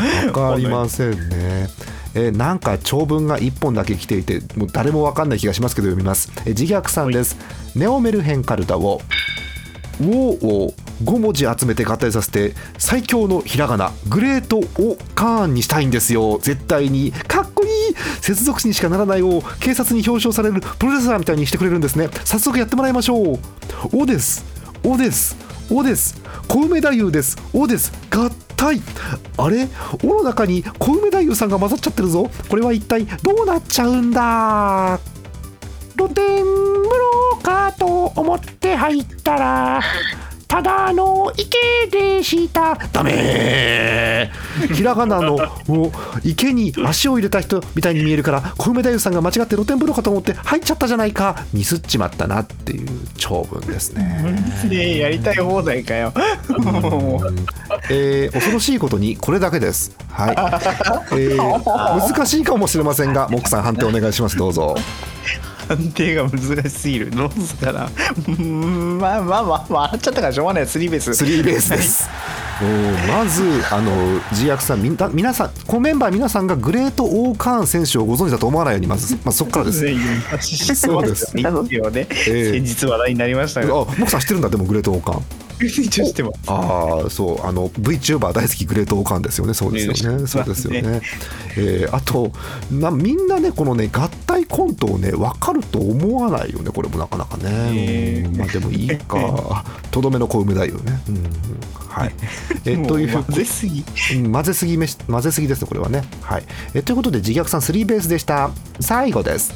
[0.52, 1.68] かりませんね。
[2.14, 6.30] えーなんか長文が1本だけ来ていてもう誰もわかんない気がしますけど読みます。
[6.44, 7.36] えー自虐さんです。
[7.76, 9.00] ネオメルヘンカルタを
[10.00, 16.38] 「ウォー」を5文字集めて合体させて最強のひらがなグレート・オ・カーンにしたいんですよ。
[16.40, 22.08] 絶対にかっこいい接続詞にしかならないを警察に表彰されるプロレスラーみたいにしてくれるんですね。
[22.24, 23.40] 早速やってもらいましょう
[23.92, 24.44] 「お」です
[24.84, 25.36] 「お」です
[25.70, 26.20] 「お」です。
[26.48, 27.92] 小梅太夫です「お」です。
[28.10, 28.80] 合体。
[29.38, 29.68] あれ
[30.04, 32.30] 「お」の中に小梅太夫さんが混ざっちゃってるぞ。
[32.48, 35.00] これは一体どうなっちゃうんだ？
[35.96, 39.80] 露天風呂かと思って入ったら
[40.52, 41.58] ただの池
[41.90, 45.36] でしたダメーひらがなの
[45.66, 45.90] お
[46.22, 52.86] 池に足を入れた人みたいに見えるから小梅太夫さんが間違って露天風呂かと思って入っちゃったじゃないかミスっちまったなっていう
[53.16, 54.36] 長文ですね。
[54.68, 56.12] ねやりたい放題かよ
[57.88, 59.96] えー恐ろしいことにこれだけです。
[60.10, 60.36] はい。
[61.18, 64.36] えー難しいかもしれませんが、モックさん判定お願いします。
[64.36, 64.76] どうぞ。
[65.68, 67.10] 判定が難しすぎる。
[67.10, 67.84] どうすかな。
[67.84, 70.66] うーんまあまあまあ笑っちゃったからしょうがない。
[70.66, 71.14] スリーベース。
[71.14, 71.70] スリーベース。
[71.70, 72.08] です。
[72.60, 79.78] おーまずあの自虐さんみんな皆さんこのメンバー皆さんがグレート・オーカーン選手をご存知だと思わないようにまず、まあ、そこからです。
[80.76, 81.42] そうですね。
[81.42, 83.74] 先日話題になりましたあ、が。
[83.74, 85.18] モックさん知ってるんだでもグレート・オーカー。
[85.18, 85.22] ン。
[85.60, 87.46] 一応してますああそう。
[87.46, 89.54] あの VTuber 大好きグレートオーカンですよね。
[89.54, 90.22] そうですよね。
[90.22, 90.26] ね。
[90.26, 91.00] そうですよね、
[91.56, 92.32] えーあと
[92.70, 98.28] なみんなねこのね合体コントをね分かると思わないよねこれもなかなかね、ね。
[98.28, 98.36] うん。
[98.36, 99.64] まあでもいいか。
[99.90, 101.16] とどめの小梅だよね、うん。
[101.16, 101.22] うん
[101.88, 102.14] はい。
[102.64, 103.84] えという混ぜすぎ。
[104.14, 106.02] うん混ぜすぎめし混ぜすぎですねこれはね。
[106.22, 106.44] はい。
[106.74, 108.50] えということで自虐さんスリーベースでした。
[108.80, 109.52] 最後です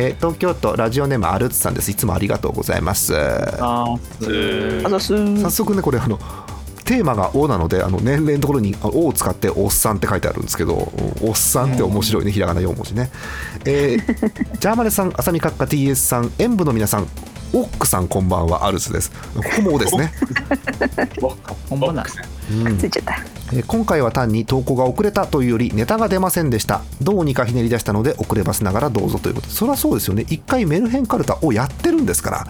[0.00, 1.90] え東京都ラジオネームアルツさんです。
[1.90, 3.14] いつもありがとうございます。
[5.42, 6.20] 早速ねこれあの
[6.84, 12.30] テーマが「お」なのであの年齢のところに「お」を使って「おっさん」って書いてあるんですけど「おっさん」って面白いね。
[12.30, 13.10] ひらがな4文字ね、
[13.64, 14.06] えー、
[14.60, 17.08] ジャーマネさん浅見閣下 TS さん演舞の皆さん
[17.52, 19.10] オックさんこんばんはアルスです。
[19.10, 20.12] ここも「お」ですね、
[21.70, 22.06] 本番なん
[22.66, 22.78] うん。
[22.78, 23.12] ついちゃった。
[23.52, 26.82] えー今回は単に投稿が遅れたというよりネタが出ませんでした。
[27.00, 29.46] どうにかひねり出したので遅ればせながらどうぞということ。
[29.48, 30.26] でそれはそうですよね。
[30.28, 32.46] 一回メルヘンカルタをやってるんですから、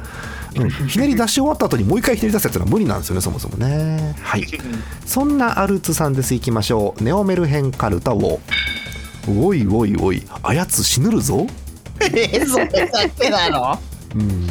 [0.62, 4.16] うん、ひねり出し終わった後にもう一回ひねり出すやつは無理なんですよねそもそもね。
[4.20, 4.44] はい。
[5.06, 6.34] そんなアルツさんです。
[6.34, 7.04] いきましょう。
[7.04, 8.40] ネオメルヘンカルタを。
[9.28, 10.24] おいおいおい。
[10.42, 11.46] あやつ死ぬるぞ。
[12.00, 13.78] えそれだけなの？
[14.14, 14.46] うん。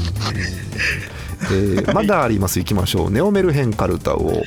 [1.43, 2.59] えーまだあります。
[2.59, 3.11] いきましょう。
[3.11, 4.43] ネオメルヘンカルタを、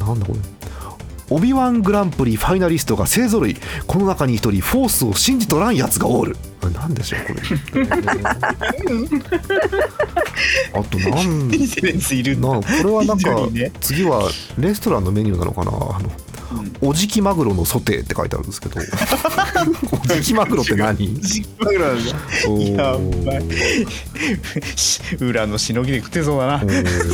[0.00, 0.38] なんだこれ。
[1.30, 3.56] オビワングランプリファイナリストが勢ぞろい。
[3.86, 6.36] この中に一人フォースを信じとらんやつがおる。
[6.60, 7.40] これなんでしょうこれ。
[10.74, 12.48] あとなんテニスレンスいるんだ。
[12.50, 13.30] なこれはなんか
[13.80, 15.96] 次はレストランのメニューなのかなあの、
[16.80, 18.80] おじきマグロのソテーって書いてあるんですけど。
[18.80, 21.20] おじきマグロって何？
[21.20, 23.32] 実家なんだ。
[23.32, 24.76] やばい。
[24.76, 26.60] し裏のしのぎで食ってそうだな。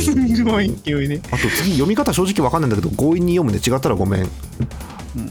[0.01, 4.29] すご い勢いねあと次読み方正直わかんないんだけど強引に読むね違ったらごめん、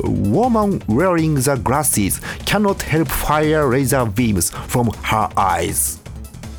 [0.02, 6.00] Woman wearing the glasses cannot help fire laser beams from her eyes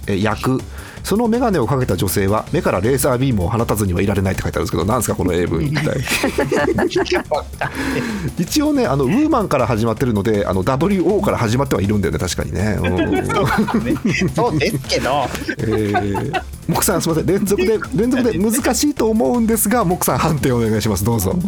[0.08, 0.64] え訳
[1.10, 6.00] その眼鏡をかけた女性は目からレーザービームを放たずにはいられないって書いてあるんですけどなんですかこの英文一体
[8.38, 12.78] 一応ねあのウーマンから始まってるのであの WO から始まってはいるんだよね確かにね、
[14.36, 15.26] そうですけど。
[15.58, 17.26] えー、モクさんすみません。
[17.26, 21.04] 連続で連続で難しいと思うんですがモクさん判定お願いします。
[21.04, 21.34] どうぞ。
[21.34, 21.44] なん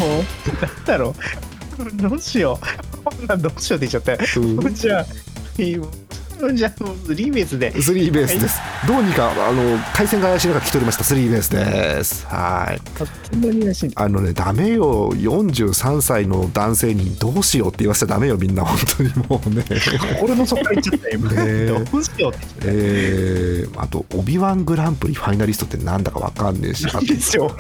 [0.86, 1.14] だろ
[1.78, 2.02] う。
[2.02, 3.06] どうしよう。
[3.06, 4.74] こんなんどうしようって言っちゃったよ、うん。
[4.74, 5.06] じゃあ
[6.54, 8.60] じゃあもうスリーベースでスリーベースです。
[8.88, 11.04] どうにかあの回線が怪しい中聞き取りました。
[11.04, 12.26] スリーベースです。
[12.28, 12.82] はい。
[13.32, 15.12] そんなにらしいあのねダメよ。
[15.14, 19.64] 43歳の男性にどうしようって言わせちゃダメよみんな本当にもうね。
[20.20, 27.56] 心の底から言っちゃったよ今、ねどうしようってえー、あとオビワングランプリファイナリストってなんだかわかんねえし、でしょ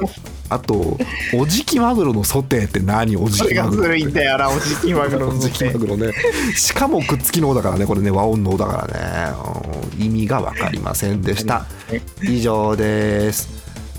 [0.51, 0.97] あと
[1.33, 3.15] おじきマグロのソテーって何？
[3.15, 3.83] おじそれがきマグロ。
[3.83, 6.11] ずるいんだよなおじきマグロのおじきマグロね。
[6.55, 9.35] しかもくっつきの「お」だからねこれね和音の「お」だからね。
[9.65, 11.65] うん意味がわかりませんでした。
[12.23, 13.49] 以上です。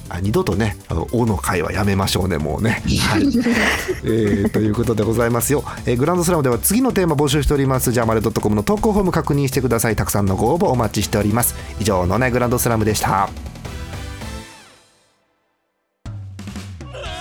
[0.09, 2.83] あ二度とね、あの「お」の回はやめましょうね、もうね。
[3.01, 3.23] はい
[4.05, 7.93] えーということでございますよ、えーグランドスラムでは次のテーマ募集しております。
[7.93, 9.97] ジャーマネドットコムの投稿フォーム確認してください。
[9.97, 11.55] たくさんのご応募お待ちしております。
[11.81, 13.31] 以上のね、グランドスラムでした。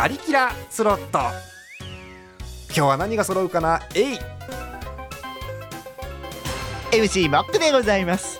[0.00, 1.18] アリキラスロット。
[2.68, 3.82] 今日は何が揃うかな？
[3.96, 4.18] えい
[6.92, 8.38] MC モックでございます。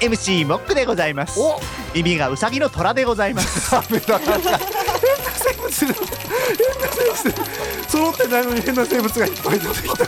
[0.00, 1.40] MC モックでございます。
[1.40, 1.58] お。
[1.92, 3.72] 耳がウサギの虎でございます。
[3.72, 4.58] ダメだ変な
[5.40, 5.96] 生物変な
[6.92, 7.34] 生物
[7.88, 10.06] 揃ってないのに変な生物がいっぱい出てきた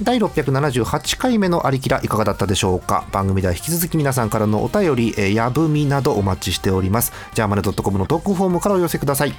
[0.00, 3.04] 第678回目のありきらいかがだったでしょうか？
[3.10, 7.12] 番組では引き続き皆さんからのお便り、えーやぶみなどお待ちしております。
[7.34, 9.34] ジャーマネドットコムの投稿フォームからお寄せください。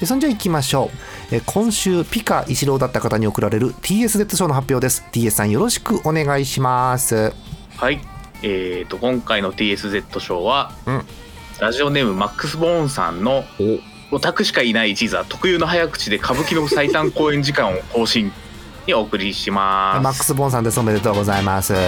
[0.00, 0.90] えそんじゃ行きましょ
[1.30, 1.36] う。
[1.36, 5.04] え今週ピカ一郎だった方に贈られる TSZ 賞の発表です。
[5.12, 7.32] TS さんよろしくお願いします。
[7.76, 8.00] はい。
[8.42, 11.02] えー、と、今回の TSZ 賞は、うん。
[11.60, 13.44] ラジオネームマックス・ボーンさんの
[14.10, 18.32] オタクしかいない一座特有の早口で歌舞伎の最短公演時間を更新
[18.86, 20.02] にお送りします。
[20.02, 20.80] マックス・ボンさんです。
[20.80, 21.72] おめでとうございます。
[21.72, 21.80] おー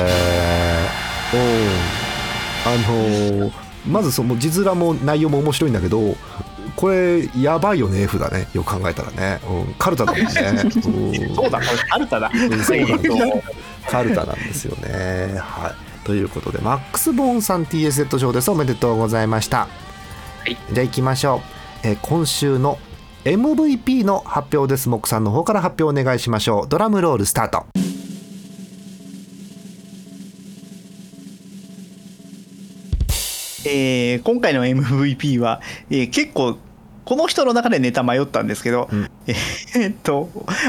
[2.67, 6.17] あのーまずその字面も内容も面白いんだけど
[6.77, 8.49] これやばいよね F だね。
[8.53, 10.31] よく考えたらね、うん、カルタだもんね、
[11.29, 11.35] うん。
[11.35, 12.31] そうだ、これカルタだ。
[12.35, 15.39] うんそうなんですカルタなんですよね。
[15.39, 16.07] はい。
[16.07, 18.51] ということでマックス・ボーンさん TSZ 賞です。
[18.51, 19.69] おめでとうございました、
[20.47, 20.57] い。
[20.73, 21.43] じゃあ行きましょ
[21.85, 22.79] う、えー今週の
[23.25, 24.89] MVP の発表です。
[24.91, 26.69] モさんの方から発表お願いしましょう。
[26.69, 27.65] ドラムロールスタート。
[33.67, 36.59] えー今回の MVP は、えー結構
[37.07, 39.11] この人の中でネタ迷ったんですけど、うん。
[39.27, 40.29] えーっと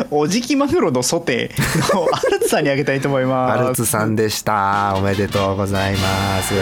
[0.10, 3.60] おじきマグロのソテーのアルツさんにあげたいと思います。
[3.62, 4.96] アルツさんでした。
[4.98, 6.54] おめでとうございます。
[6.54, 6.62] うん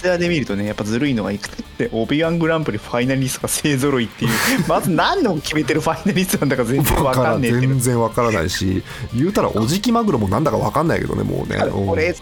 [0.00, 4.30] 実話で見るとねやっぱずるいのがいくつってオビワングランプリファイナリストが勢ぞろいっていう
[4.66, 8.82] まず何の決めてるファイナリストなんだか全然わかんねえ全然わからないし
[9.14, 11.58] 言うたらおじきマグロもなんだかわかんないけどねもうね。
[11.70, 12.14] これ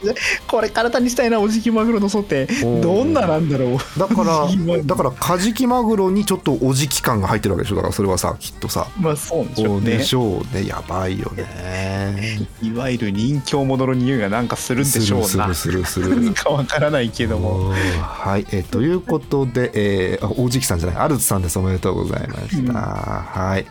[0.48, 3.98] これ体にしたいなおじきマグロのソテおーーどんななんだろう。
[3.98, 4.48] だから
[4.84, 7.76] だからカジキマグロにちょっとおじき感が入ってるわけでしょ。
[7.76, 8.88] だからそれはさきっとさ。
[8.98, 9.98] まあそうでしょうね。
[9.98, 10.66] でしょうね。
[10.66, 12.40] やばいよね。
[12.60, 15.26] いわゆる任侠者の匂いがなんかするんでしょうな。
[15.26, 21.58] するするするかわからないけどもはい、えーということで、えー、あおじきさんじゃないアルツさんです。
[21.58, 22.76] おめでとうございました、うん。
[22.76, 23.66] はい。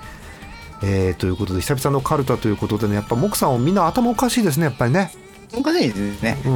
[0.84, 5.12] えー、ということで久々のカルタということでねやっぱモクさんはみんな頭おかしいですねやっぱりね。
[5.56, 6.38] おかしいですね。
[6.46, 6.50] う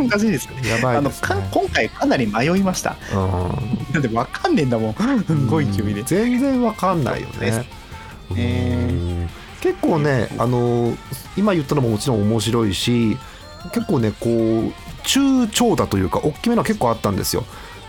[0.00, 0.06] ん。
[0.06, 2.96] おかしいですやばあのいですねか今回かなり迷いました。
[3.14, 3.92] うん。
[3.92, 4.94] だってわかんねえんだもん。
[4.94, 6.02] すごい勢いで。
[6.02, 7.66] 全然わかんないよね。
[8.30, 8.90] ね。
[8.90, 9.28] うん。
[9.60, 10.94] 結構ねあの
[11.36, 13.16] 今言ったのももちろん面白いし
[13.72, 14.72] 結構ねこう
[15.06, 17.44] 中長打というか大きめの結構あったんですよ。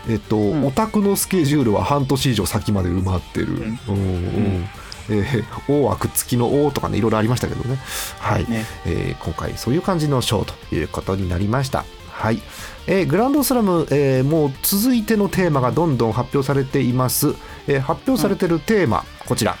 [0.08, 0.64] えっと、ん。
[0.66, 3.48] オタクのスケジュールは半年以上先まで埋まってる。
[3.48, 3.78] うん。
[3.88, 4.68] うん
[5.10, 7.78] えー、 王はくっつきの王とかねいろいろありましたけどね。
[8.18, 8.48] はい。
[8.48, 8.64] ね。
[8.86, 11.84] えー今回そういう感じのショーということになりました。
[12.10, 12.40] はい、
[12.88, 17.34] えーグランドスラム、えーもう続いてのテーマがどんどん発表されています、
[17.68, 19.56] えー発表されてるテーマ、こちら。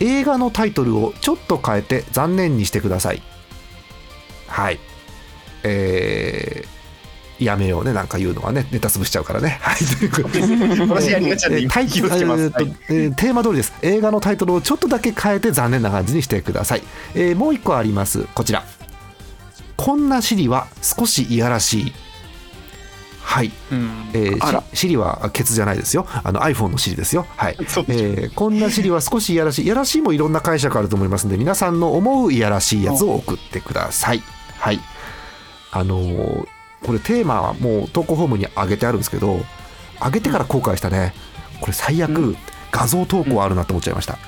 [0.00, 3.22] 映画のタイトルをちょっと変えて残念にしてください。
[4.46, 4.78] はい
[5.64, 6.74] えー
[7.40, 8.66] やめようねなんか言うのはね。
[8.70, 9.58] ネタ潰しちゃうからね。
[9.60, 10.86] はいということで。
[10.86, 13.72] 私やりがちなんでえーテーマ通りです。
[13.82, 16.82] 映画のタイトルをちょっとだけ変えて残念な感じにしてください、
[17.14, 18.26] えーもう一個あります。
[18.34, 18.64] こちら。
[19.76, 21.92] こんなシリは少しいやらしい。
[23.20, 23.90] はい、うん。
[24.12, 26.06] えーシシリはケツじゃないですよ。
[26.22, 27.26] あの iPhone のシリですよ。
[27.36, 27.56] はい。
[27.58, 29.64] えーこんなシリは少しいやらしい。
[29.64, 34.22] いやらしいもいろんな解釈あると思いますので皆さんの思ういやらしいやつを送ってください。
[34.56, 34.80] はい
[35.74, 36.46] あのー
[36.84, 39.40] これテーマはもう投稿フォームに上げてあるんですけど
[40.04, 41.14] 上げてから後悔したね。
[41.62, 42.36] これ最悪、
[42.70, 44.18] 画像投稿あるなと思っちゃいました、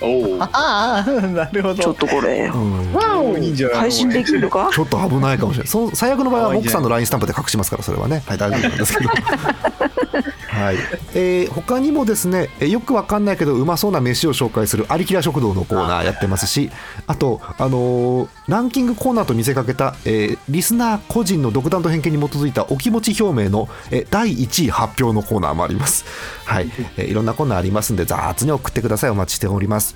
[0.00, 4.68] おおああなるほどちょっとこれうんおいいんじゃない配信できるのか？
[4.74, 5.68] ちょっと危ないかもしれない。
[5.68, 9.10] その最悪の場合はモックさんの LINE スタンプで隠しますからそれはね、はい、大丈夫なんですけど。
[10.56, 10.76] はい。
[11.14, 16.70] えー他にもですね、えーよくわかんないけどうまそうな飯を紹介するアリキラ食堂のコーナーやってますし、
[17.06, 26.04] あとあのーランキングコーナーと見せかけた、えーリスナー個人の独断と偏見に基づいたお気持ち表明の、えー第1位発表のコーナーもあります。
[26.44, 26.70] はい。
[26.96, 29.10] えーいろんなコーナーありますんで雑に送ってください。
[29.10, 29.95] お待ちしております。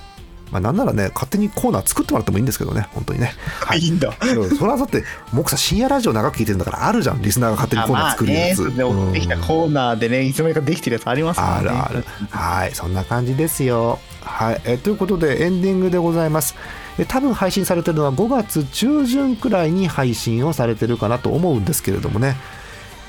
[0.51, 3.35] まあ、なんならね、勝手にコーナー作ってもらってもいいんですけどね、本当にね。
[3.61, 8.61] は いいいんだうんそれはだって、モクさん、深夜ラジオ長く聞いてるんだから、あるじゃん、リスナーが勝手にコーナー作るやつ。
[8.61, 12.05] あまあね、できたうんコーナーでねいつの間にかできてるやつありますからねあるある。
[12.31, 13.99] はい、そんな感じですよ。
[14.23, 16.55] はい、えということで、エンディングでございます。
[16.99, 22.37] え多分配信されてるのは5月中旬くらいに配信をされてるかなと思うんですけれどもね。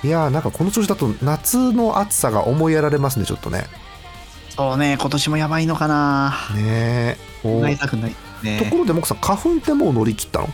[0.04, 3.66] いやーなんかこの調子だと夏の暑さが思いやられますね、ちょっとね。
[4.50, 7.31] そうね今年もやばいのかなねえ。
[7.44, 10.50] おなりたくないとねころで、モクさん、花粉ってもう乗り切ったの？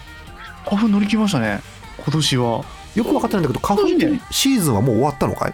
[0.65, 1.61] 花粉乗り切りましたね。
[1.97, 2.65] 今年は。
[2.95, 3.87] よく分かってないんだけど、花粉
[4.31, 5.53] シーズンはもう終わったのかい？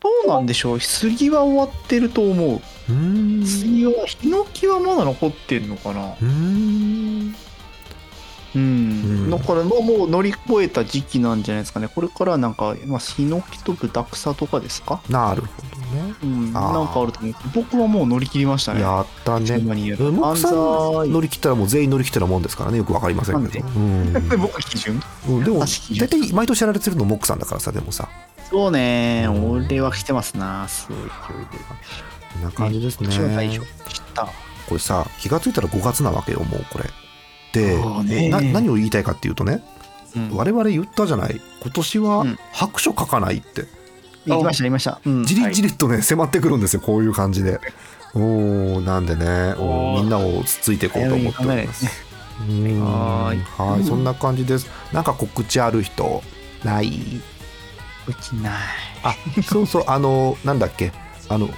[0.00, 0.80] どうなんでしょう。
[0.80, 2.54] 杉は終わってると思う。
[2.56, 3.46] うーん。
[3.46, 6.06] 杉はヒノキはまだ残ってんのかな。
[6.06, 7.34] うーん。
[8.58, 11.88] うん、うんだからもうもう乗り越えた時期なんじゃないですかね。
[11.88, 16.14] これからなんか、まあ、ヒノキとブタクサとかですか、なるほどね。
[16.22, 17.34] うん、なんかあると思う。
[17.54, 18.80] 僕はもう乗り切りましたね。
[18.80, 19.58] やったね。
[19.58, 22.78] モクさん乗り切ったらもう全員乗り切ったようなもんですからね。
[22.78, 24.12] よくわかりませんけど、うん。
[24.12, 25.00] で僕基準？
[25.28, 28.08] うん、でも大体毎年やられてるのモックさんだからさでもさ。
[28.50, 29.50] そうねうん。
[29.50, 30.66] 俺は来てますな。
[30.68, 31.64] すごい勢いで。
[32.34, 33.10] こんな感じですね。
[33.10, 33.84] 私は大丈夫。
[33.84, 34.24] でした。
[34.68, 36.84] これさ気がついたら5月なわけよもうこれ
[37.54, 39.62] ねな何を言いたいかっていうとね
[40.16, 40.30] うん。
[40.34, 41.40] 我々言ったじゃない。
[41.62, 42.38] 今年はうん。
[42.52, 43.66] 白書書かないって、
[44.26, 45.00] 行きました行きました。
[45.04, 45.24] うん。
[45.24, 47.60] じりじりっとね迫ってくるんですよこういう感じで。
[48.14, 49.54] おーなんでね。
[49.58, 51.86] おーみんなをつついていこうと思っております。
[52.48, 52.80] うん。
[52.80, 53.40] はーい。
[53.40, 54.70] はいそんな感じです。
[54.92, 56.22] なんか告知ある人？
[56.64, 57.20] ない。
[58.06, 58.52] うちない。
[59.02, 60.92] あそうそうあのなんだっけ？
[61.28, 61.50] あの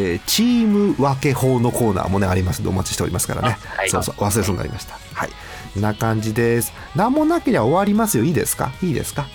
[0.00, 3.90] えーチーム分け法のコーナーもねありますのでお待ちしておりますからね、あはい。
[3.90, 4.96] そうそう忘れそうになりました。
[5.14, 5.30] はい。
[5.74, 6.72] こんな感じです。
[6.94, 8.24] 何もなければ終わりますよ。
[8.24, 8.70] いいですか？
[8.82, 9.26] いいですか？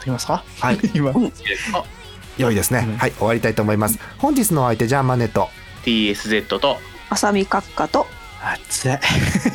[0.00, 0.44] 撮りますか？
[0.60, 0.78] はい。
[0.94, 1.10] 今。
[1.12, 1.84] いいですか
[2.38, 2.96] 良いですね、うん。
[2.98, 3.98] はい終わりたいと思います。
[4.18, 5.48] 本日のお相手ジャーマネと。
[5.84, 6.78] TSZ と。
[7.08, 8.06] 浅見閣下と。
[8.42, 8.90] 熱い。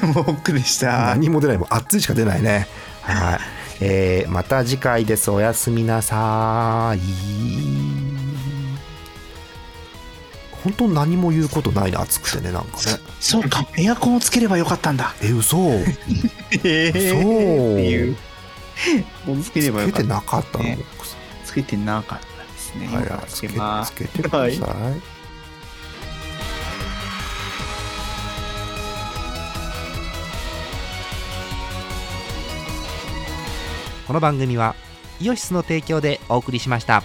[0.08, 1.08] モックでした。
[1.08, 1.58] 何も出ない。
[1.58, 2.68] もん熱いしか出ないね。
[3.04, 3.40] はい、
[3.82, 5.30] えーまた次回です。
[5.32, 8.11] おやすみなさい
[10.64, 13.00] 本当何も言うことないな暑くてねなんかね。
[13.20, 13.68] そうか。
[13.78, 15.16] エアコンをつければよかったんだ。
[15.22, 15.58] え嘘。
[16.64, 18.18] ええそうっていう
[19.44, 20.66] つければよつけてかったなかったの、
[21.46, 22.88] つけてなかったですね。
[22.88, 24.60] んはい今はいつけつけてください、
[34.08, 34.76] この番組は
[35.20, 37.04] イオシスの提供でお送りしました。